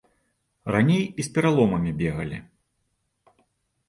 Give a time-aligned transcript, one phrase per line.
[0.75, 2.39] Раней і з пераломамі бегалі.